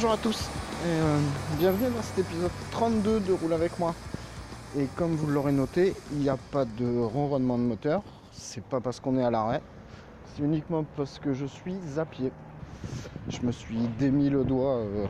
[0.00, 0.48] Bonjour à tous
[0.86, 1.18] et euh,
[1.58, 3.94] bienvenue dans cet épisode 32 de Roule avec moi.
[4.78, 8.02] Et comme vous l'aurez noté, il n'y a pas de ronronnement de moteur.
[8.32, 9.60] C'est pas parce qu'on est à l'arrêt,
[10.24, 12.32] c'est uniquement parce que je suis à pied.
[13.28, 15.04] Je me suis démis le doigt euh,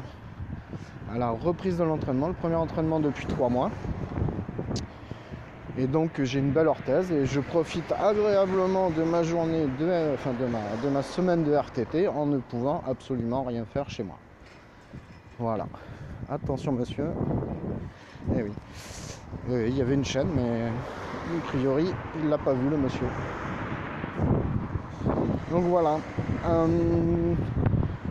[1.14, 3.70] à la reprise de l'entraînement, le premier entraînement depuis trois mois.
[5.78, 10.32] Et donc j'ai une belle orthèse et je profite agréablement de ma journée, de, enfin
[10.32, 14.18] de ma, de ma semaine de RTT en ne pouvant absolument rien faire chez moi.
[15.40, 15.66] Voilà.
[16.28, 17.06] Attention monsieur.
[18.36, 18.50] Eh oui.
[19.48, 21.86] Oui, il y avait une chaîne, mais a priori,
[22.22, 23.06] il l'a pas vu le monsieur.
[25.50, 25.96] Donc voilà.
[26.44, 27.34] Euh,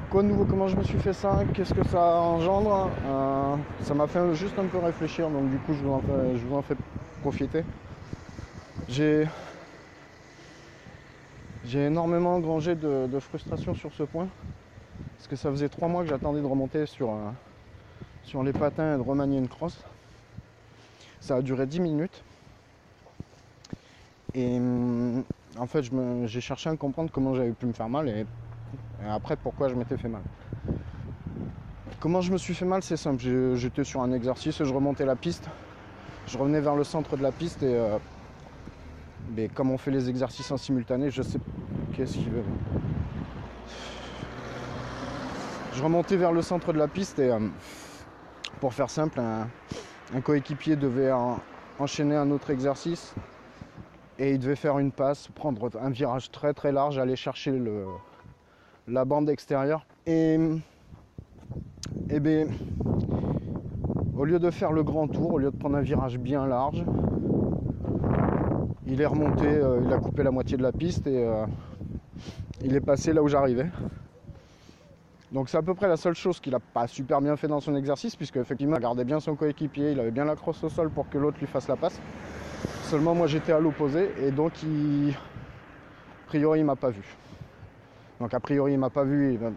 [0.09, 1.41] quoi de nouveau Comment je me suis fait ça?
[1.53, 2.89] Qu'est-ce que ça engendre?
[3.06, 6.75] Euh, Ça m'a fait juste un peu réfléchir, donc du coup je vous en fais,
[7.22, 7.63] profiter.
[8.88, 9.28] J'ai
[11.75, 14.28] énormément engrangé de frustration sur ce point.
[15.19, 17.30] Parce que ça faisait trois mois que j'attendais de remonter sur, euh,
[18.24, 19.84] sur les patins et de remanier une crosse.
[21.19, 22.24] Ça a duré 10 minutes.
[24.34, 25.25] Et hum,
[25.57, 25.84] en fait,
[26.24, 29.75] j'ai cherché à comprendre comment j'avais pu me faire mal et, et après pourquoi je
[29.75, 30.22] m'étais fait mal.
[32.00, 33.22] Comment je me suis fait mal, c'est simple.
[33.56, 35.50] J'étais sur un exercice, je remontais la piste.
[36.28, 37.97] Je revenais vers le centre de la piste et euh,
[39.53, 41.40] comme on fait les exercices en simultané, je sais
[41.94, 42.44] qu'est-ce qu'il veut.
[45.74, 47.40] Je remontais vers le centre de la piste et euh,
[48.59, 51.38] pour faire simple, un, coéquipier devait en-
[51.80, 53.13] enchaîner un autre exercice
[54.18, 57.53] et il devait faire une passe, prendre un virage très très large, aller chercher
[58.88, 59.85] la bande extérieure.
[60.06, 60.38] Et,
[62.09, 62.50] et ben,
[64.18, 66.84] au lieu de faire le grand tour, au lieu de prendre un virage bien large,
[68.86, 71.46] il est remonté, euh, il a coupé la moitié de la piste et euh,
[72.63, 73.69] il est passé là où j'arrivais.
[75.31, 77.59] Donc c'est à peu près la seule chose qu'il n'a pas super bien fait dans
[77.59, 80.69] son exercice, puisque effectivement il regardait bien son coéquipier, il avait bien la crosse au
[80.69, 82.00] sol pour que l'autre lui fasse la passe.
[82.85, 85.12] Seulement moi j'étais à l'opposé et donc il...
[85.12, 87.03] a priori il m'a pas vu.
[88.19, 89.51] Donc a priori il m'a pas vu, va-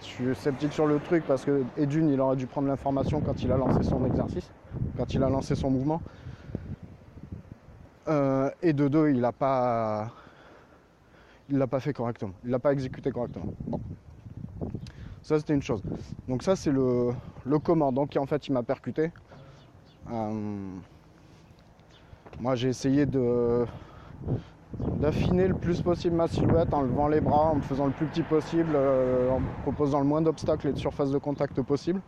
[0.00, 3.20] je suis sceptique sur le truc parce que et d'une il aurait dû prendre l'information
[3.20, 4.48] quand il a lancé son exercice,
[4.96, 6.00] quand il a lancé son mouvement.
[8.08, 10.10] Euh, et de deux il l'a pas
[11.50, 13.46] il l'a pas fait correctement, il l'a pas exécuté correctement.
[13.66, 13.80] Bon.
[15.24, 15.82] Ça c'était une chose.
[16.28, 17.12] Donc ça c'est le,
[17.64, 17.90] comment.
[17.92, 19.10] Donc en fait il m'a percuté.
[20.12, 20.76] Euh,
[22.38, 23.64] moi j'ai essayé de
[25.00, 28.04] d'affiner le plus possible ma silhouette en levant les bras, en me faisant le plus
[28.06, 32.02] petit possible, euh, en proposant le moins d'obstacles et de surface de contact possible.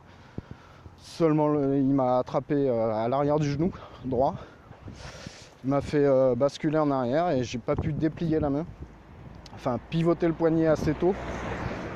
[0.98, 3.72] Seulement le- il m'a attrapé euh, à l'arrière du genou
[4.04, 4.34] droit.
[5.64, 8.66] Il m'a fait basculer en arrière et j'ai pas pu déplier la main.
[9.54, 11.14] Enfin pivoter le poignet assez tôt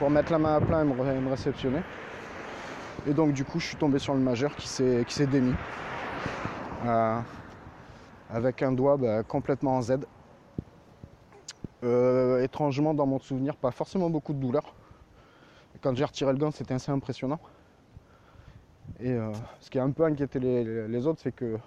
[0.00, 1.82] pour mettre la main à plat et me, ré- me réceptionner.
[3.06, 5.54] Et donc du coup je suis tombé sur le majeur qui s'est démis.
[6.86, 7.20] Euh,
[8.30, 9.98] avec un doigt bah, complètement en Z.
[11.84, 14.74] Euh, étrangement dans mon souvenir, pas forcément beaucoup de douleur.
[15.82, 17.40] Quand j'ai retiré le gant, c'était assez impressionnant.
[19.00, 21.58] Et euh, ce qui a un peu inquiété les, autres, c'est que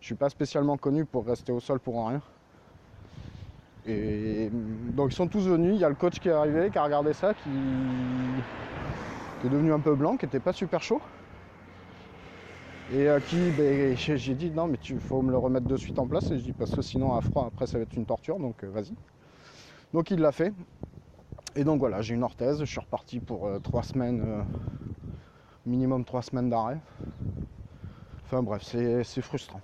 [0.00, 2.22] je suis pas spécialement connu pour rester au sol pour en rien.
[3.88, 6.76] Et donc ils sont tous venus, il y a le coach qui est arrivé, qui
[6.76, 7.48] a regardé ça, qui,
[9.44, 11.00] est devenu un peu blanc, qui n'était pas super chaud.
[12.92, 15.98] Et à qui ben, j'ai dit non mais tu faut me le remettre de suite
[15.98, 18.06] en place et je dis parce que sinon à froid après ça va être une
[18.06, 18.94] torture donc euh, vas-y.
[19.92, 20.52] Donc il l'a fait.
[21.56, 24.42] Et donc voilà, j'ai une orthèse, je suis reparti pour euh, trois semaines, euh,
[25.66, 26.78] minimum trois semaines d'arrêt.
[28.24, 29.60] Enfin bref, c'est frustrant.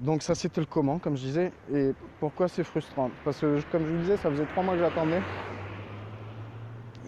[0.00, 1.52] Donc ça c'était le comment, comme je disais.
[1.72, 3.10] Et pourquoi c'est frustrant?
[3.24, 5.20] Parce que comme je vous disais, ça faisait trois mois que j'attendais.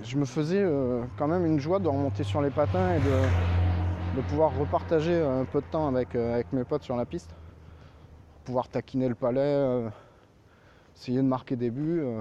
[0.03, 4.23] Je me faisais euh, quand même une joie de remonter sur les patins et de,
[4.29, 7.31] pouvoir repartager un peu de temps avec, euh, avec mes potes sur la piste.
[8.45, 9.89] Pouvoir taquiner le palais, euh,
[10.97, 12.21] essayer de marquer des buts, euh,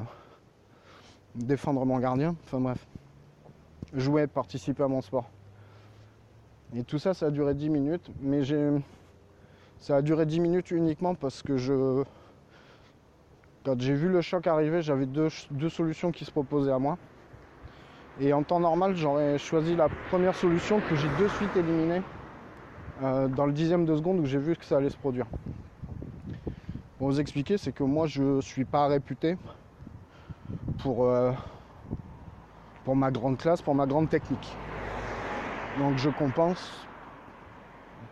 [1.35, 2.85] défendre mon gardien, enfin bref.
[3.93, 5.29] Jouer, participer à mon sport.
[6.75, 8.69] Et tout ça, ça a duré 10 minutes, mais j'ai
[9.79, 12.03] ça a duré 10 minutes uniquement parce que je.
[13.63, 15.29] Quand j'ai vu le choc arriver, j'avais deux,
[15.69, 16.97] solutions qui se proposaient à moi.
[18.21, 22.01] Et en temps normal, j'aurais choisi la première solution que j'ai de suite éliminée
[23.03, 25.25] euh, dans le dixième de seconde où j'ai vu que ça allait se produire.
[26.97, 29.37] Pour vous expliquer, c'est que moi je suis pas réputé
[30.79, 31.31] pour, euh,
[32.83, 34.53] pour ma grande classe, pour ma grande technique.
[35.77, 36.88] Donc je compense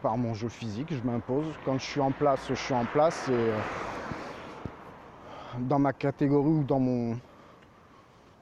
[0.07, 1.43] par mon jeu physique, je m'impose.
[1.65, 3.59] Quand je suis en place, je suis en place et euh,
[5.59, 7.19] dans ma catégorie ou dans mon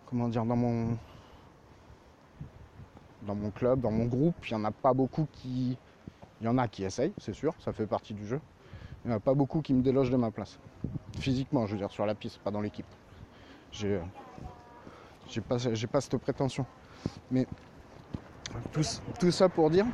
[0.05, 0.95] comment dire dans mon
[3.23, 5.75] dans mon club, dans mon groupe, il n'y en a pas beaucoup qui
[6.39, 8.39] il y en a qui essayent, c'est sûr, ça fait partie du jeu.
[9.03, 10.59] Il n'y en a pas beaucoup qui me délogent de ma place.
[11.17, 12.85] Physiquement, je veux dire sur la piste, pas dans l'équipe.
[13.71, 14.01] J'ai euh,
[15.27, 15.57] j'ai pas
[15.91, 16.63] pas cette prétention.
[17.31, 17.47] Mais
[18.71, 18.83] tout,
[19.19, 19.87] tout ça pour dire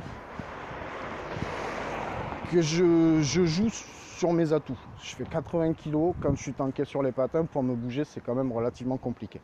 [2.52, 4.78] que je, joue sur mes atouts.
[5.02, 8.20] Je fais 80 kg, quand je suis tanké sur les patins, pour me bouger, c'est
[8.20, 9.40] quand même relativement compliqué.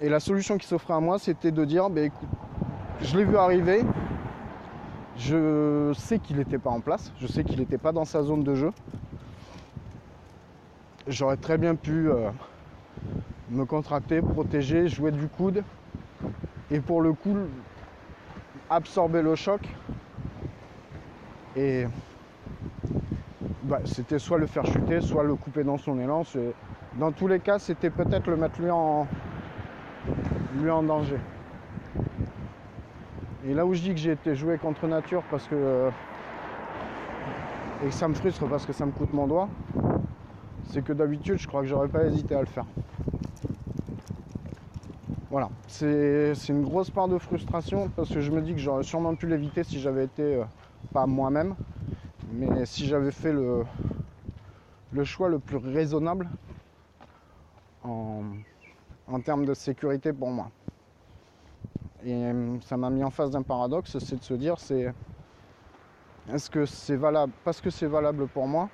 [0.00, 2.28] Et la solution qui s'offrait à moi, c'était de dire, ben, écoute,
[3.00, 3.82] je l'ai vu arriver,
[5.16, 8.42] je sais qu'il n'était pas en place, je sais qu'il n'était pas dans sa zone
[8.42, 8.72] de jeu.
[11.06, 12.30] J'aurais très bien pu euh,
[13.48, 15.64] me contracter, protéger, jouer du coude,
[16.70, 17.36] et pour le coup,
[18.68, 19.62] absorber le choc
[21.60, 21.86] et
[23.64, 26.22] bah, c'était soit le faire chuter, soit le couper dans son élan.
[26.98, 29.06] Dans tous les cas, c'était peut-être le mettre lui en,
[30.60, 31.18] lui en danger.
[33.46, 35.90] Et là où je dis que j'ai été joué contre nature parce que euh,
[37.82, 39.48] et que ça me frustre parce que ça me coûte mon doigt,
[40.70, 42.66] c'est que d'habitude je crois que j'aurais pas hésité à le faire.
[45.30, 48.82] Voilà, c'est c'est une grosse part de frustration parce que je me dis que j'aurais
[48.82, 50.44] sûrement pu l'éviter si j'avais été euh,
[50.92, 51.54] pas moi-même,
[52.32, 53.64] mais si j'avais fait le,
[55.04, 56.28] choix le plus raisonnable
[57.84, 58.22] en,
[59.24, 60.50] termes de sécurité pour moi.
[62.04, 64.92] Et euh, ça m'a mis en face d'un paradoxe, c'est de se dire c'est
[66.32, 68.68] est-ce que c'est valable parce que c'est valable pour moi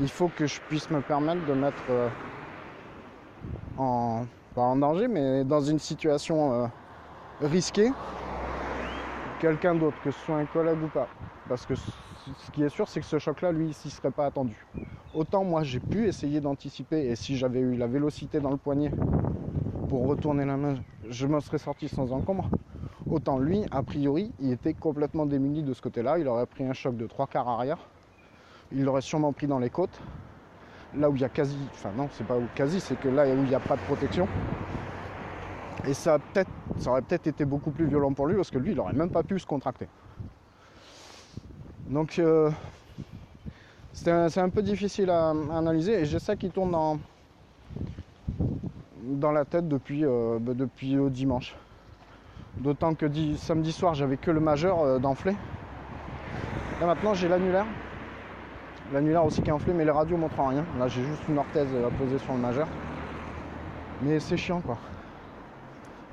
[0.00, 2.08] il faut que je puisse me permettre de mettre euh,
[3.76, 6.66] en danger mais dans une situation euh,
[7.42, 7.90] risquée
[9.38, 11.08] quelqu'un d'autre, que ce soit un collègue ou pas.
[11.48, 14.66] Parce que ce qui est sûr, c'est que ce choc-là, lui, s'y serait pas attendu.
[15.14, 18.92] Autant moi, j'ai pu essayer d'anticiper, et si j'avais eu la vélocité dans le poignet
[19.88, 20.74] pour retourner la main,
[21.08, 22.50] je m'en serais sorti sans encombre.
[23.10, 26.18] Autant lui, a priori, il était complètement démuni de ce côté-là.
[26.18, 27.78] Il aurait pris un choc de trois quarts arrière.
[28.72, 30.00] Il l'aurait sûrement pris dans les côtes.
[30.96, 33.24] Là où il y a quasi, enfin non, c'est pas où quasi, c'est que là
[33.26, 34.26] où il n'y a pas de protection.
[35.86, 38.70] Et ça, peut-être, ça aurait peut-être été beaucoup plus violent pour lui parce que lui,
[38.72, 39.86] il n'aurait même pas pu se contracter.
[41.88, 42.50] Donc, euh,
[43.92, 46.70] c'est un, peu difficile à, analyser et j'ai ça qui tourne
[49.02, 51.54] dans, la tête depuis, euh, bah, euh, dimanche.
[52.58, 55.32] D'autant que di- samedi soir, j'avais que le majeur d'enflé.
[56.80, 57.66] Là maintenant, j'ai l'annulaire.
[58.92, 60.64] L'annulaire aussi qui est enflé, mais les radios montrent rien.
[60.78, 62.68] Là, j'ai juste une orthèse à poser sur le majeur.
[64.02, 64.78] Mais c'est chiant quoi.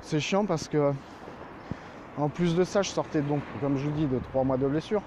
[0.02, 0.92] C'est chiant parce que
[2.18, 4.66] en plus de ça, je sortais donc, comme je vous dis, de trois mois de
[4.66, 5.02] blessure.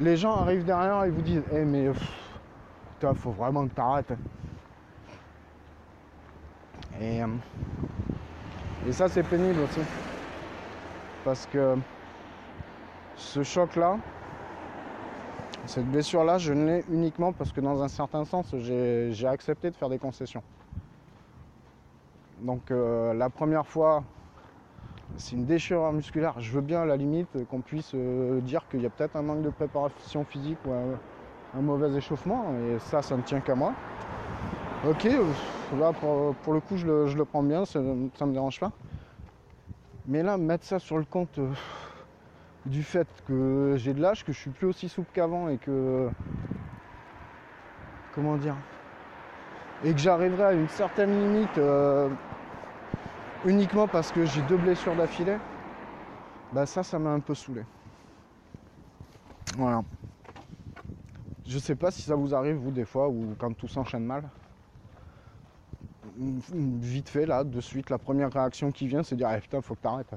[0.00, 4.12] Les gens arrivent derrière et vous disent Eh mais pff, faut vraiment que t'arrêtes.
[7.00, 7.26] Et, euh,
[8.86, 9.80] et ça c'est pénible aussi.
[11.24, 11.76] Parce que
[13.16, 13.96] ce choc-là,
[15.66, 19.88] cette blessure-là, je l'ai uniquement parce que dans un certain sens, j'ai accepté de faire
[19.88, 20.42] des concessions.
[22.42, 24.02] Donc euh, la première fois,
[25.16, 26.40] c'est une déchirure musculaire.
[26.40, 29.22] Je veux bien à la limite qu'on puisse euh, dire qu'il y a peut-être un
[29.22, 33.74] manque de préparation physique ou un, mauvais échauffement, et ça, ça ne tient qu'à moi.
[34.88, 35.22] Ok, euh,
[35.78, 37.80] là pour, le coup, je le, prends bien, ça,
[38.14, 38.72] ça me dérange pas.
[40.06, 41.38] Mais là, mettre ça sur le compte
[42.66, 46.08] du fait que j'ai de l'âge, que je suis plus aussi souple qu'avant et que.
[48.14, 48.56] Comment dire
[49.84, 51.58] Et que j'arriverai à une certaine limite
[53.44, 55.36] uniquement parce que j'ai deux blessures d'affilée,
[56.52, 57.62] bah ça, ça m'a un peu saoulé.
[59.56, 59.82] Voilà.
[61.46, 64.22] Je sais pas si ça vous arrive, vous, des fois, ou quand tout s'enchaîne mal.
[66.18, 69.60] Vite fait, là, de suite, la première réaction qui vient, c'est de dire ah, putain,
[69.60, 70.14] faut que t'arrêtes.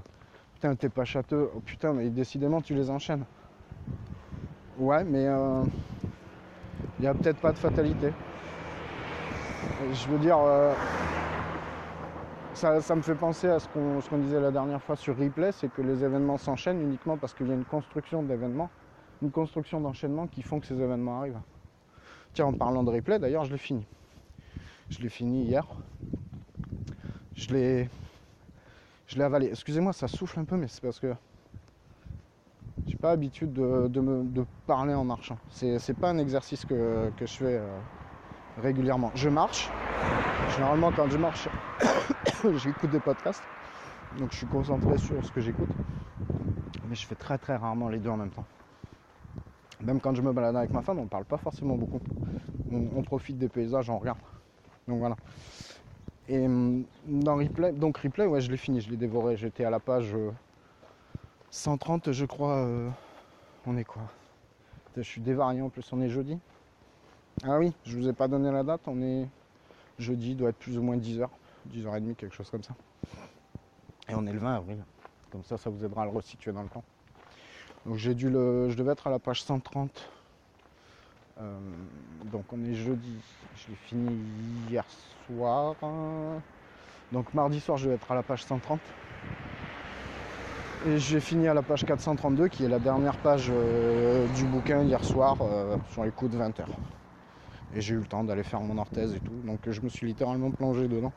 [0.56, 1.50] Putain, t'es pas châteux.
[1.56, 3.26] Oh putain, mais décidément, tu les enchaînes.
[4.78, 5.64] Ouais, mais il euh,
[7.00, 8.12] n'y a peut-être pas de fatalité.
[9.94, 10.74] Je veux dire, euh,
[12.56, 15.82] ça, me fait penser à ce qu'on disait la dernière fois sur replay, c'est que
[15.82, 18.70] les événements s'enchaînent uniquement parce qu'il y a une construction d'événements,
[19.22, 21.40] une construction d'enchaînement qui font que ces événements arrivent.
[22.34, 23.86] Tiens, en parlant de replay, d'ailleurs, je l'ai fini.
[24.90, 25.66] Je l'ai fini hier.
[27.36, 27.90] Je l'ai.
[29.08, 29.48] Je l'ai avalé.
[29.48, 31.14] Excusez-moi, ça souffle un peu, mais c'est parce que
[32.88, 35.38] j'ai pas l'habitude de, parler en marchant.
[35.50, 37.78] C'est pas un exercice que, que je fais euh,
[38.62, 39.12] régulièrement.
[39.16, 39.70] Je marche.
[40.56, 41.48] Généralement, quand je marche,
[42.58, 43.44] j'écoute des podcasts.
[44.20, 45.70] Donc je suis concentré sur ce que j'écoute.
[46.88, 48.46] Mais je fais très très rarement les deux en même temps.
[49.82, 52.00] Même quand je me balade avec ma femme, on parle pas forcément beaucoup.
[52.72, 54.18] On, profite des paysages, on regarde.
[54.88, 55.16] Donc voilà.
[56.28, 59.38] Et hum, dans replay, donc replay, ouais, je l'ai fini, je l'ai dévoré.
[59.38, 60.32] J'étais à la page euh,
[61.52, 62.56] 130, je crois.
[62.58, 62.90] euh,
[63.68, 64.04] on est quoi?
[64.98, 66.40] Je suis dévarié en plus, on est jeudi.
[67.44, 69.28] Ah oui, je vous ai pas donné la date, on est
[70.00, 71.28] jeudi, doit être plus ou moins 10h,
[71.74, 72.74] 10h30, quelque chose comme ça.
[74.10, 74.84] Et on est le 20 avril.
[75.32, 76.84] Comme ça, ça vous aidera à le resituer dans le temps.
[77.86, 78.70] Donc j'ai dû le.
[78.70, 80.10] Je devais être à la page 130.
[81.38, 81.60] Euh,
[82.32, 83.18] donc on est jeudi.
[83.58, 84.24] Je l'ai fini
[84.70, 84.86] hier
[85.28, 85.76] soir.
[87.12, 88.80] Donc mardi soir, je vais être à la page 130.
[90.88, 94.84] Et j'ai fini à la page 432, qui est la dernière page euh, du bouquin
[94.84, 96.64] hier soir, euh, sur les coups de 20h.
[97.76, 99.34] Et j'ai eu le temps d'aller faire mon orthèse et tout.
[99.46, 101.12] Donc je me suis littéralement plongé dedans.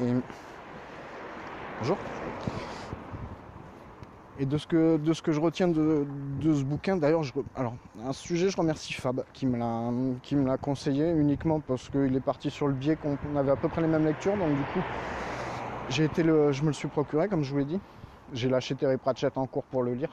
[0.00, 0.14] Et...
[1.80, 1.98] Bonjour.
[4.38, 6.06] Et de ce que, de ce que je retiens de,
[6.40, 7.22] de ce bouquin, d'ailleurs,
[7.54, 9.90] alors un sujet, je remercie Fab qui me l'a,
[10.22, 13.52] qui me l'a conseillé uniquement parce qu'il est parti sur le biais qu'on on avait
[13.52, 14.80] à peu près les mêmes lectures, donc du coup,
[15.90, 17.80] j'ai été le, je me le suis procuré, comme je vous l'ai dit.
[18.32, 20.10] J'ai lâché Terry Pratchett en cours pour le lire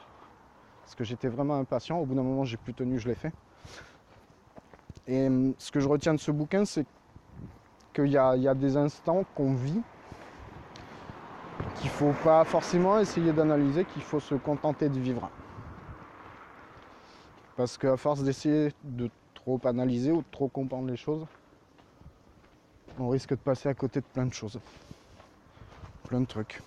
[0.82, 1.98] parce que j'étais vraiment impatient.
[1.98, 3.32] Au bout d'un moment, j'ai plus tenu, je l'ai fait.
[5.06, 6.84] Et hum, ce que je retiens de ce bouquin, c'est
[7.92, 9.80] qu'il y a, des instants qu'on vit
[11.76, 15.30] qu'il faut pas forcément essayer d'analyser, qu'il faut se contenter de vivre.
[17.56, 21.26] Parce qu'à force d'essayer de trop analyser ou de trop comprendre les choses,
[22.98, 24.60] on risque de passer à côté de plein de choses.
[26.04, 26.60] Plein de trucs.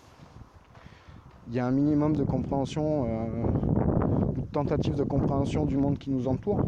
[1.47, 6.09] Il y a un minimum de compréhension, euh, de tentative de compréhension du monde qui
[6.09, 6.61] nous entoure.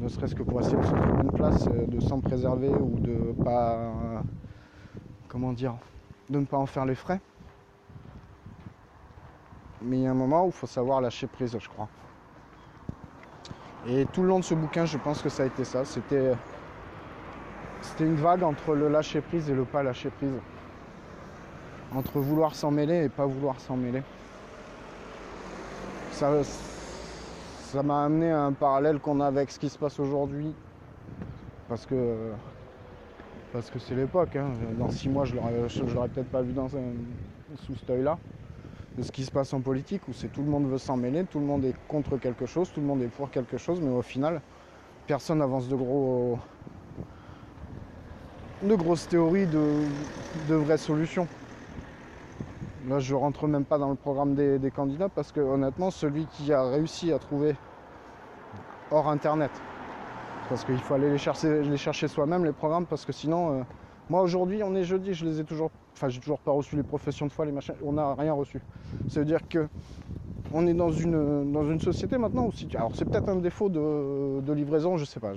[0.00, 2.98] Ne serait-ce que pour essayer de se trouver une place, euh, de s'en préserver ou
[2.98, 3.92] de pas.
[5.28, 5.74] comment dire
[6.30, 7.20] de ne pas en faire les frais.
[9.82, 11.88] Mais il y a un moment où il faut savoir lâcher prise, je crois.
[13.86, 15.84] Et tout le long de ce bouquin, je pense que ça a été ça.
[15.84, 16.34] C'était,
[17.80, 20.34] c'était une vague entre le lâcher prise et le pas lâcher prise.
[21.94, 24.02] Entre vouloir s'en mêler et pas vouloir s'en mêler.
[26.12, 26.30] Ça,
[27.70, 30.52] ça m'a amené à un parallèle qu'on a avec ce qui se passe aujourd'hui.
[31.68, 32.32] Parce que
[33.52, 34.34] parce que c'est l'époque.
[34.36, 34.50] hein.
[34.78, 36.92] Dans six mois, je je l'aurais peut-être pas vu dans un-
[37.56, 38.18] sous cet œil-là.
[38.98, 41.24] De ce qui se passe en politique, où c'est tout le monde veut s'en mêler,
[41.24, 43.90] tout le monde est contre quelque chose, tout le monde est pour quelque chose, mais
[43.90, 44.40] au final,
[45.06, 46.38] personne n'avance de gros,
[48.64, 51.28] de grosses théories, de vraies solutions.
[52.88, 56.52] Là, je rentre même pas dans le programme des, candidats parce que honnêtement, celui qui
[56.52, 57.54] a réussi à trouver
[58.90, 59.50] hors Internet,
[60.48, 63.62] parce qu'il faut aller les chercher, les chercher soi-même les programmes parce que sinon euh,
[64.08, 66.82] moi aujourd'hui on est jeudi je les ai toujours enfin j'ai toujours pas reçu les
[66.82, 68.60] professions de foi les machins on n'a rien reçu.
[69.06, 69.68] Ça veut dire que
[70.52, 73.68] on est dans une dans une société maintenant où si alors c'est peut-être un défaut
[73.68, 75.34] de, livraison je sais pas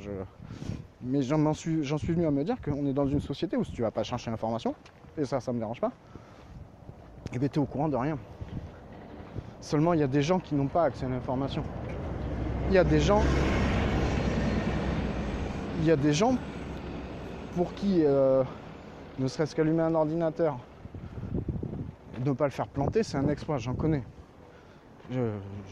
[1.04, 3.72] mais j'en suis suis venu à me dire qu'on est dans une société où si
[3.74, 4.74] tu vas pas chercher l'information
[5.16, 5.92] et ça ça me dérange pas
[7.34, 8.18] et ben t'es au courant de rien
[9.62, 11.64] seulement il y a des gens qui n'ont pas accès à l'information
[12.70, 13.22] il y a des gens
[15.80, 16.36] il y a des gens
[17.56, 18.44] pour qui, euh,
[19.20, 20.58] ne serait-ce qu'allumer un ordinateur,
[22.26, 24.04] ne pas le faire planter, c'est un exploit, j'en connais.
[25.12, 25.20] Je-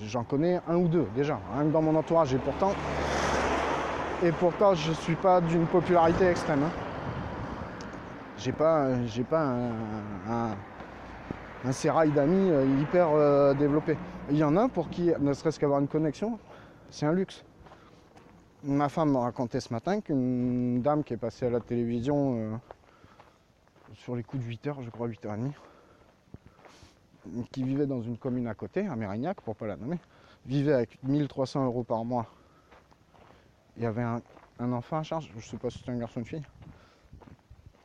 [0.05, 2.33] J'en connais un ou deux déjà, rien que dans mon entourage.
[2.35, 2.71] Et pourtant,
[4.23, 6.63] et pourtant je suis pas d'une popularité extrême.
[6.63, 6.71] hein.
[8.37, 8.89] J'ai pas,
[9.29, 10.55] pas un-
[11.63, 13.97] un sérail d'amis euh, hyper euh, développé.
[14.29, 16.39] Il y en a pour qui, ne serait-ce qu'avoir une connexion,
[16.89, 17.43] c'est un luxe.
[18.63, 22.55] Ma femme m'a raconté ce matin qu'une dame qui est passée à la télévision euh,
[23.93, 25.51] sur les coups de 8h, je crois 8h30,
[27.51, 29.99] qui vivait dans une commune à côté, à Mérignac, pour pas la nommer,
[30.45, 32.27] vivait avec 1300 euros par mois.
[33.77, 34.21] Il y avait un,
[34.59, 36.43] un enfant à charge, je sais pas si c'était un garçon ou une fille.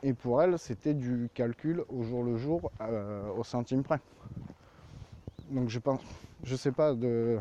[0.07, 3.99] Et pour elle, c'était du calcul au jour le jour, euh, au centime près.
[5.49, 5.99] Donc je pense,
[6.45, 7.37] je sais pas de,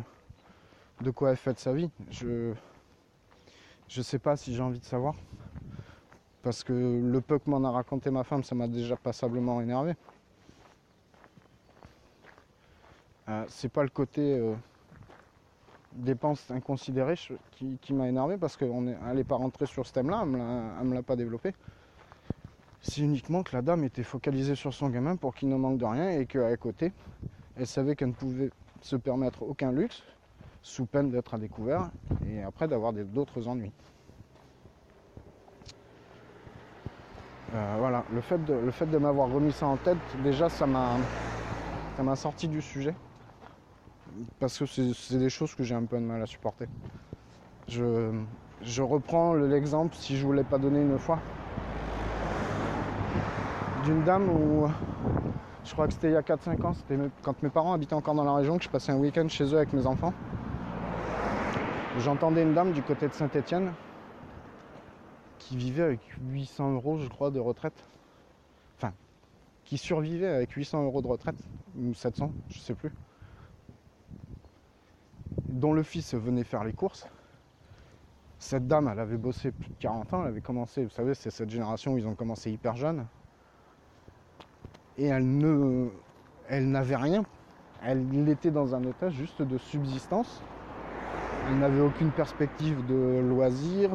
[1.00, 1.88] de quoi elle fait de sa vie.
[2.10, 2.52] Je,
[3.86, 5.14] je sais pas si j'ai envie de savoir.
[6.42, 9.94] Parce que le peu que m'en a raconté ma femme, ça m'a déjà passablement énervé.
[13.28, 14.56] Euh, c'est pas le côté euh,
[15.92, 17.18] dépenses inconsidérées
[17.52, 18.72] qui, qui m'a énervé parce qu'elle
[19.14, 20.34] n'est pas rentrée sur ce thème-là, elle
[20.80, 21.54] elle me l'a pas développé.
[22.88, 25.84] C'est uniquement que la dame était focalisée sur son gamin pour qu'il ne manque de
[25.84, 26.92] rien et qu'à côté,
[27.56, 28.50] elle savait qu'elle ne pouvait
[28.80, 30.02] se permettre aucun luxe
[30.62, 31.90] sous peine d'être à découvert
[32.28, 33.72] et après d'avoir d'autres ennuis.
[37.54, 40.96] Euh, voilà, le fait de, de m'avoir remis ça en tête, déjà ça m'a
[41.96, 42.94] ça m'a sorti du sujet.
[44.38, 46.68] Parce que c'est des choses que j'ai un peu de mal à supporter.
[47.68, 48.12] Je,
[48.62, 51.18] je reprends le- l'exemple, si je ne vous l'ai pas donné une fois,
[53.86, 54.66] d'une dame où
[55.64, 58.14] je crois que c'était il y a 4-5 ans, c'était quand mes parents habitaient encore
[58.14, 60.12] dans la région, que je passais un week-end chez eux avec mes enfants.
[62.00, 63.72] J'entendais une dame du côté de Saint-Étienne
[65.38, 66.00] qui vivait avec
[66.32, 67.88] 800 euros, je crois, de retraite.
[68.76, 68.92] Enfin,
[69.64, 71.38] qui survivait avec 800 euros de retraite,
[71.78, 72.92] ou 700, je sais plus.
[75.48, 77.06] Dont le fils venait faire les courses.
[78.40, 81.30] Cette dame, elle avait bossé plus de 40 ans, elle avait commencé, vous savez, c'est
[81.30, 83.06] cette génération où ils ont commencé hyper jeunes.
[84.98, 85.88] Et elle ne.
[86.48, 87.24] Elle n'avait rien.
[87.84, 90.40] Elle était dans un état juste de subsistance.
[91.48, 93.90] Elle n'avait aucune perspective de loisirs,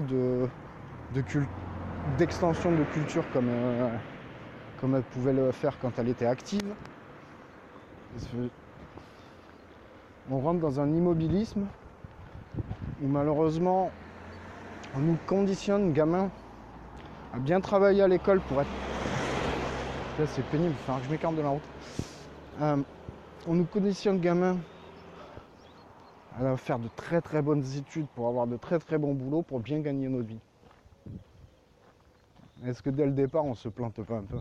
[2.18, 3.90] d'extension de culture comme, euh,
[4.80, 6.62] comme elle pouvait le faire quand elle était active.
[10.30, 11.66] On rentre dans un immobilisme
[13.04, 13.92] où malheureusement
[14.96, 16.30] on nous conditionne, gamins,
[17.34, 18.70] à bien travailler à l'école pour être.
[20.28, 21.62] C'est pénible, il que je m'écarte de la route.
[22.62, 22.78] Euh,
[23.48, 24.58] on nous conditionne, gamins,
[26.40, 29.60] à faire de très très bonnes études pour avoir de très très bons boulots pour
[29.60, 30.40] bien gagner notre vie.
[32.66, 34.38] Est-ce que dès le départ on se plante pas un peu?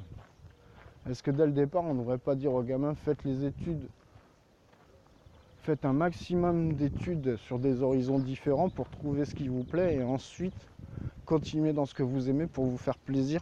[1.08, 3.88] Est-ce que dès le départ on n'aurait pas dire aux gamins faites les études
[5.62, 10.02] Faites un maximum d'études sur des horizons différents pour trouver ce qui vous plaît et
[10.02, 10.52] ensuite
[11.24, 13.40] continuer dans ce que vous aimez pour vous faire plaisir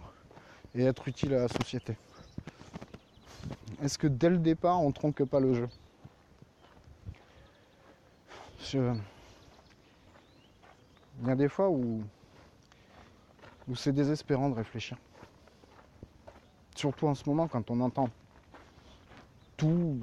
[0.76, 1.96] et être utile à la société?
[3.82, 5.68] Est-ce que dès le départ on tronque pas le jeu?
[8.60, 8.94] Je-
[11.20, 12.00] Il y a des fois où,
[13.74, 14.96] c'est désespérant de réfléchir.
[16.76, 18.08] Surtout en ce moment quand on entend
[19.56, 19.98] tout,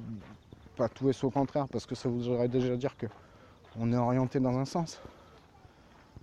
[0.76, 3.06] pas tout et son contraire, parce que ça voudrait déjà dire que
[3.78, 5.00] on est orienté dans un sens.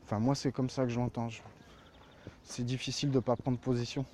[0.04, 1.30] Enfin moi c'est comme ça que je l'entends.
[2.44, 4.06] C'est difficile de ne pas prendre position.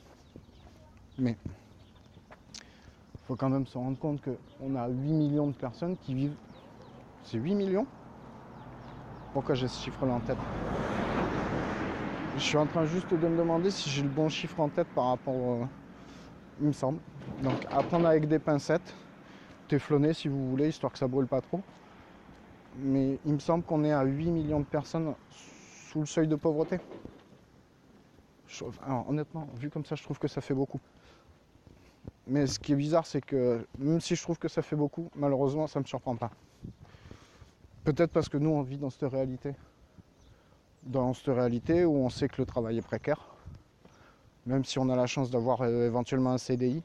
[1.17, 1.35] Mais
[3.29, 6.35] faut quand même se rendre compte qu'on a 8 millions de personnes qui vivent.
[7.23, 7.85] C'est 8 millions?
[9.33, 10.39] Pourquoi j'ai ce chiffre-là en tête?
[12.35, 14.87] Je suis en train juste de me demander si j'ai le bon chiffre en tête
[14.95, 15.35] par rapport.
[15.35, 15.67] au-
[16.59, 17.01] Il me semble.
[17.43, 18.95] Donc à prendre avec des pincettes,
[19.67, 21.61] téflonner si vous voulez, histoire que ça brûle pas trop.
[22.77, 25.13] Mais il me semble qu'on est à 8 millions de personnes
[25.91, 26.79] sous le seuil de pauvreté.
[28.81, 30.79] Alors, honnêtement, vu comme ça, je trouve que ça fait beaucoup.
[32.29, 35.09] Mais ce qui est bizarre, c'est que même si je trouve que ça fait beaucoup,
[35.15, 36.29] malheureusement, ça ne me surprend pas.
[37.83, 39.55] Peut-être parce que nous, on vit dans cette réalité.
[40.83, 43.19] Dans cette réalité où on sait que le travail est précaire.
[44.45, 46.83] Même si on a la chance d'avoir euh, éventuellement un CDI.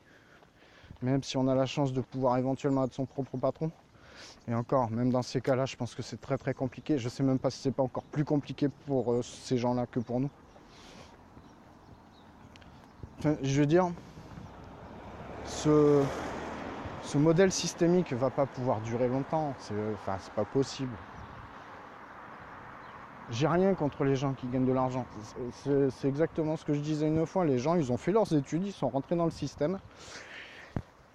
[1.03, 3.71] Même si on a la chance de pouvoir éventuellement être son propre patron.
[4.49, 6.97] Et encore, même dans ces cas-là, je pense que c'est très très compliqué.
[6.97, 10.01] Je sais même pas si c'est pas encore plus compliqué pour euh, ces gens-là que
[10.01, 10.31] pour nous.
[13.43, 13.91] Je veux dire,
[15.47, 16.03] ce,
[17.15, 19.55] modèle systémique va pas pouvoir durer longtemps.
[19.59, 20.93] C'est, enfin, pas possible.
[23.31, 25.07] J'ai rien contre les gens qui gagnent de l'argent.
[25.53, 27.45] C'est- exactement ce que je disais une fois.
[27.45, 29.79] Les gens, ils ont fait leurs études, ils sont rentrés dans le système.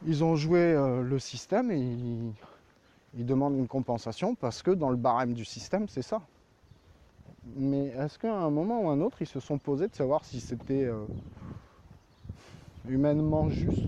[0.06, 4.96] Ils ont joué euh, le système et ils, demandent une compensation parce que dans le
[4.96, 6.22] barème du système, c'est ça.
[7.56, 10.39] Mais est-ce qu'à un moment ou un autre, ils se sont posés de savoir si
[10.39, 11.06] c'était euh,
[12.88, 13.84] humainement juste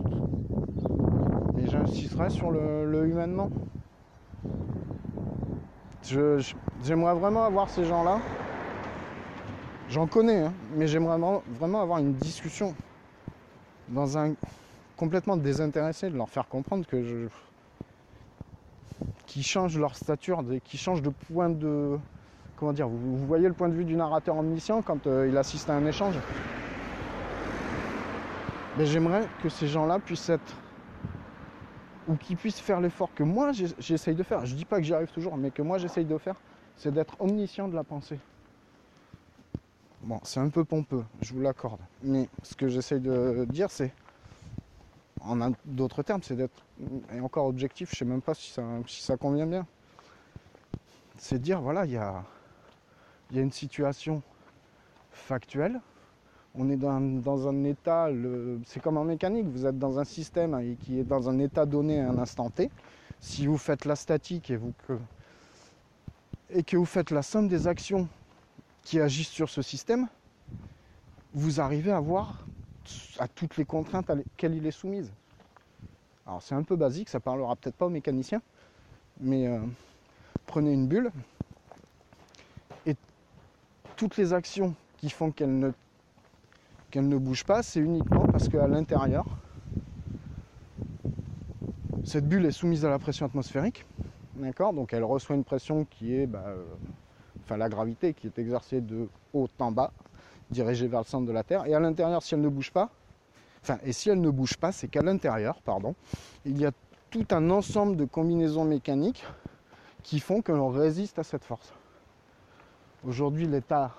[1.58, 3.50] Et j'insisterai sur le, humainement.
[6.84, 8.20] J'aimerais vraiment avoir ces gens-là.
[9.90, 11.18] J'en connais, hein, mais j'aimerais
[11.60, 12.74] vraiment, avoir une discussion
[13.90, 14.34] dans un
[14.98, 17.28] complètement désintéressé, de leur faire comprendre que je
[19.26, 21.98] qui changent leur stature, qui changent de point de
[22.56, 22.88] comment dire.
[22.88, 25.74] Vous, vous voyez le point de vue du narrateur omniscient quand euh, il assiste à
[25.74, 26.16] un échange?
[28.78, 30.56] Mais j'aimerais que ces gens-là puissent être
[32.08, 34.46] ou qu'ils puissent faire l'effort que moi j'essaye de faire.
[34.46, 36.36] Je dis pas que j'y arrive toujours, mais que moi j'essaye de faire,
[36.78, 38.20] c'est d'être omniscient de la pensée.
[40.02, 41.80] Bon, c'est un peu pompeux, je vous l'accorde.
[42.02, 43.94] Mais ce que j'essaye de dire, c'est,
[45.22, 46.66] en d'autres termes, c'est d'être,
[47.14, 49.68] et encore objectif, je sais même pas si ça, convient bien.
[51.18, 52.24] C'est dire, voilà, il y a,
[53.32, 54.24] y a une situation
[55.12, 55.80] factuelle.
[56.56, 58.10] On est dans, un état,
[58.66, 61.66] c'est comme en mécanique, vous êtes dans un système hein, qui est dans un état
[61.66, 62.70] donné à un instant T.
[63.22, 64.60] Si vous faites la statique et,
[66.64, 68.10] que, vous faites la somme des actions
[68.84, 70.08] qui agissent sur ce système,
[71.34, 72.46] vous arrivez à voir
[73.18, 75.14] à toutes les contraintes auxquelles il est soumise.
[76.26, 78.42] Alors c'est un peu basique, ça parlera peut-être pas aux mécaniciens,
[79.22, 79.60] mais euh,
[80.48, 81.12] prenez une bulle
[82.86, 82.96] et
[83.96, 85.72] toutes les actions qui font qu'elle ne,
[86.92, 89.26] qu'elle ne bouge pas, c'est uniquement parce qu'à l'intérieur,
[92.04, 93.86] cette bulle est soumise à la pression atmosphérique,
[94.36, 94.74] d'accord?
[94.74, 96.64] Donc elle reçoit une pression qui est bah, euh,
[97.44, 99.92] enfin la gravité qui est exercée de haut en bas,
[100.52, 101.66] dirigée vers le centre de la Terre.
[101.66, 102.90] Et à l'intérieur, si elle ne bouge pas,
[103.64, 105.96] enfin, et si elle ne bouge pas, c'est qu'à l'intérieur, pardon,
[106.46, 106.72] il y a
[107.10, 109.26] tout un ensemble de combinaisons mécaniques
[110.04, 111.74] qui font que l'on résiste à cette force.
[113.04, 113.92] Aujourd'hui, l'état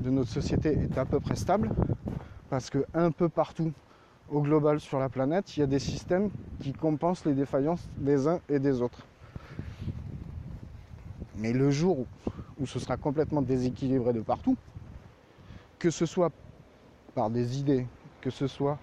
[0.00, 1.70] de notre société est à peu près stable
[2.50, 3.72] parce que un peu partout
[4.30, 8.26] au global sur la planète, il y a des systèmes qui compensent les défaillances des
[8.28, 9.00] uns et des autres.
[11.38, 12.06] Mais le jour où,
[12.60, 14.56] où ce sera complètement déséquilibré de partout,
[15.78, 16.30] que ce soit
[17.14, 17.86] par des idées,
[18.20, 18.78] que ce soit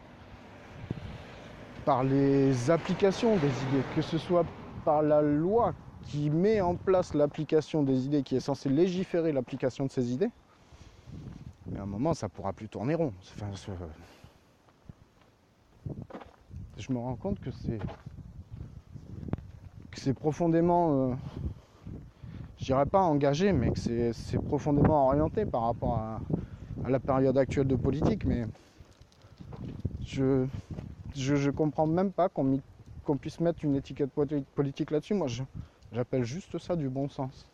[1.86, 4.46] par les applications des idées, que ce soit
[4.84, 9.86] par la loi qui met en place l'application des idées, qui est censée légiférer l'application
[9.86, 10.30] de ces idées,
[11.76, 13.14] à un moment ça pourra plus tourner rond.
[13.36, 13.50] Enfin,
[16.78, 17.80] Je me rends compte que c'est
[19.92, 21.16] que c'est profondément euh,
[22.60, 26.22] je dirais pas engagé, mais que c'est profondément orienté par rapport à,
[26.88, 28.26] la période actuelle de politique.
[28.26, 28.46] Mais
[30.06, 30.46] je,
[31.16, 35.14] je, je comprends même pas qu'on puisse mettre une étiquette poli- politique là-dessus.
[35.14, 35.28] Moi,
[35.94, 37.46] j'appelle juste ça du bon sens.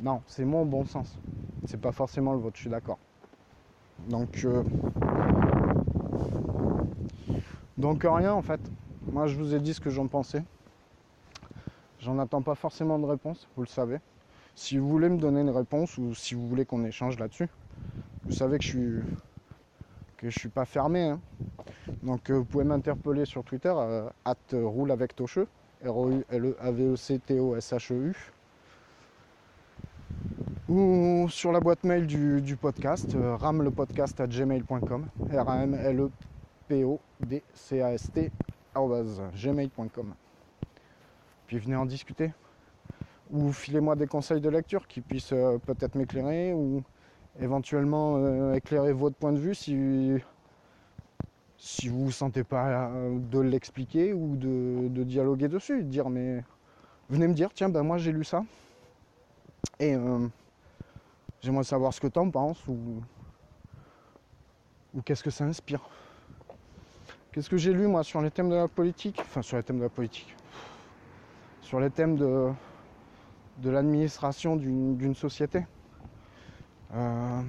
[0.00, 1.18] Non, c'est mon bon sens.
[1.66, 2.98] C'est pas forcément le vôtre, je suis d'accord.
[4.08, 4.62] Donc, euh,
[7.78, 8.60] donc rien en fait.
[9.10, 10.42] Moi, je vous ai dit ce que j'en pensais.
[12.00, 13.98] J'en attends pas forcément de réponse, vous le savez.
[14.54, 17.48] Si vous voulez me donner une réponse ou si vous voulez qu'on échange là-dessus,
[18.24, 19.02] vous savez que je suis
[20.30, 21.04] suis pas fermé.
[21.04, 21.20] hein.
[22.02, 25.46] Donc euh, vous pouvez m'interpeller sur Twitter euh, at roule avec Tocheux,
[25.84, 28.32] R O U L E A V E C T O S H E U.
[30.68, 36.00] Ou sur la boîte mail du, podcast, euh, ramlepodcast à gmail.com, r a m l
[36.00, 36.10] e
[36.66, 38.32] p o d c a s t
[38.74, 40.14] gmail.com
[41.46, 42.32] puis venez en discuter.
[43.30, 46.82] Ou filez-moi des conseils de lecture qui puissent euh, peut-être m'éclairer ou
[47.40, 50.20] éventuellement euh, éclairer votre point de vue si, vous
[51.84, 55.82] ne vous sentez pas euh, de l'expliquer ou de, dialoguer dessus.
[55.82, 56.44] Dire mais
[57.10, 58.44] venez me dire tiens ben moi j'ai lu ça
[59.80, 59.96] et
[61.46, 63.00] j'aimerais savoir ce que tu en penses ou,
[64.94, 65.80] ou qu'est-ce que ça inspire.
[67.32, 69.18] Qu'est-ce que j'ai lu moi sur les thèmes de la politique?
[69.20, 70.36] Enfin sur les thèmes de la politique
[71.66, 72.52] sur les thèmes de,
[73.58, 75.66] de l'administration d'une société.
[76.94, 77.42] Euh,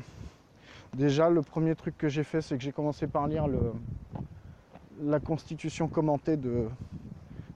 [0.95, 3.73] déjà, le premier truc que j'ai fait, c'est que j'ai commencé par lire le,
[5.03, 6.67] la constitution commentée de,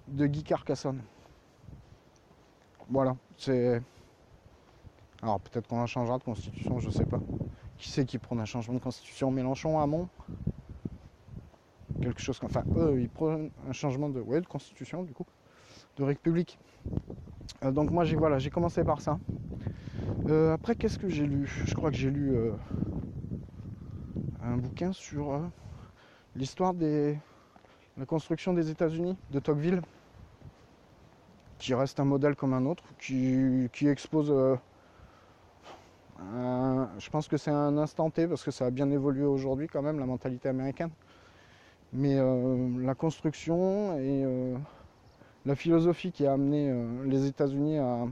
[0.07, 1.01] de Guy Carcassonne.
[2.89, 3.81] Voilà, c'est.
[5.21, 7.19] Alors peut-être qu'on en changera de constitution, je sais pas.
[7.77, 9.31] Qui c'est qui prône un changement de constitution?
[9.31, 10.07] Mélenchon, Hamon?
[12.01, 12.49] Quelque chose comme.
[12.49, 15.25] Enfin, eux, ils prônent un changement de, de constitution, du coup
[15.97, 16.57] de République.
[17.63, 19.19] Euh, donc moi j'ai voilà, j'ai commencé par ça.
[20.27, 21.47] Euh, après qu'est-ce que j'ai lu?
[21.65, 22.51] Je crois que j'ai lu euh,
[24.43, 25.39] un bouquin sur
[26.35, 27.17] l'histoire des
[27.97, 29.81] La construction des États-Unis, de Tocqueville,
[31.59, 34.33] qui reste un modèle comme un autre, qui expose.
[36.97, 39.81] Je pense que c'est un instant T parce que ça a bien évolué aujourd'hui quand
[39.81, 40.89] même, la mentalité américaine.
[41.93, 44.55] Mais euh, la construction et euh,
[45.45, 48.07] la philosophie qui a amené euh, les États-Unis à,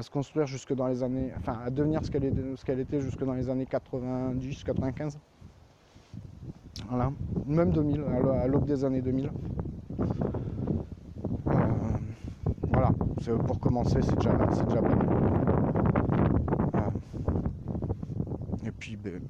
[0.00, 1.32] se construire jusque dans les années.
[1.38, 5.18] Enfin, à devenir ce qu'elle était jusque dans les années 90, 95.
[6.88, 7.12] Voilà.
[7.46, 9.30] Même 2000, à l'au- à l'aube des années 2000.
[11.46, 11.52] Euh,
[12.72, 12.90] voilà.
[13.46, 14.98] Pour commencer, c'est déjà, déjà mal.
[16.74, 16.90] Euh,
[18.64, 19.20] et puis, ben,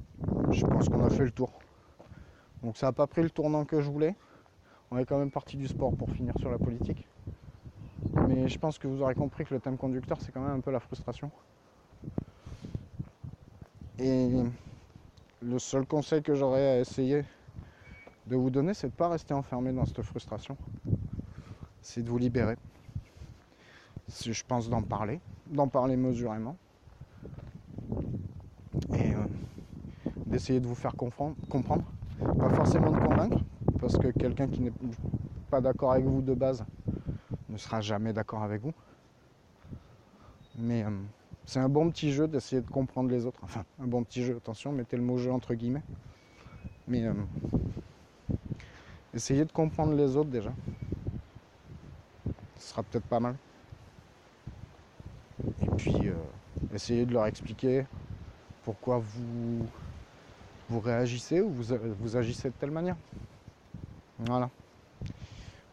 [0.51, 1.51] je pense qu'on a fait le tour.
[2.61, 4.15] Donc ça n'a pas pris le tournant que je voulais.
[4.91, 7.07] On est quand même parti du sport pour finir sur la politique.
[8.27, 10.59] Mais je pense que vous aurez compris que le thème conducteur, c'est quand même un
[10.59, 11.31] peu la frustration.
[13.99, 14.43] Et
[15.41, 17.23] le seul conseil que j'aurais à essayer
[18.27, 20.57] de vous donner, c'est de ne pas rester enfermé dans cette frustration.
[21.81, 22.55] C'est de vous libérer.
[24.07, 26.55] Je pense d'en parler, d'en parler mesurément.
[28.95, 29.25] Et euh,
[30.43, 31.85] d'essayer de vous faire comprendre.
[32.37, 33.37] Pas forcément de convaincre,
[33.79, 34.73] parce que quelqu'un qui n'est
[35.49, 36.65] pas d'accord avec vous de base
[37.47, 38.73] ne sera jamais d'accord avec vous.
[40.57, 40.89] Mais euh,
[41.45, 43.39] c'est un bon petit jeu d'essayer de comprendre les autres.
[43.41, 45.83] Enfin, un bon petit jeu, attention, mettez le mot jeu entre guillemets.
[46.89, 47.13] Mais euh,
[49.13, 50.51] essayez de comprendre les autres déjà.
[52.59, 53.37] Ce sera peut-être pas mal.
[55.61, 56.13] Et puis, euh,
[56.73, 57.85] essayez de leur expliquer
[58.63, 59.65] pourquoi vous,
[60.73, 62.95] vous réagissez ou vous, vous agissez de telle manière.
[64.17, 64.49] Voilà.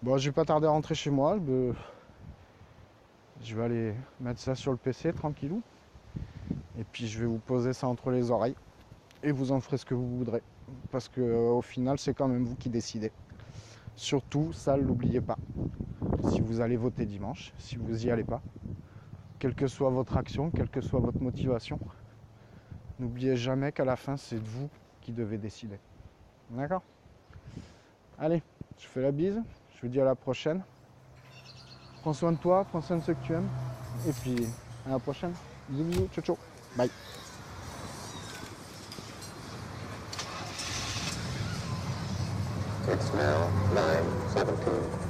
[0.02, 1.38] Bon, je vais pas tarder à rentrer chez moi.
[1.46, 1.72] Je,
[3.42, 5.62] je vais aller mettre ça sur le PC tranquillou.
[6.78, 8.56] Et puis je vais vous poser ça entre les oreilles.
[9.22, 10.42] Et vous en ferez ce que vous voudrez.
[10.90, 13.10] Parce que euh, au final, c'est quand même vous qui décidez.
[13.96, 15.38] Surtout, ça, l'oubliez pas.
[16.28, 18.42] Si vous allez voter dimanche, si vous y allez pas,
[19.38, 21.78] quelle que soit votre action, quelle que soit votre motivation,
[22.98, 24.68] n'oubliez jamais qu'à la fin, c'est vous
[25.00, 25.78] qui devez décider.
[26.50, 26.82] D'accord?
[28.18, 28.42] Allez,
[28.78, 29.40] je fais la bise.
[29.74, 30.62] Je vous dis à la prochaine.
[32.02, 33.48] Prends soin de toi, prends soin de ceux que tu aimes.
[34.06, 34.46] Et puis,
[34.86, 35.32] à la prochaine.
[35.68, 36.08] Bisous.
[36.12, 36.38] Ciao, ciao.
[36.76, 36.90] Bye.
[42.88, 45.10] It's now 9:17.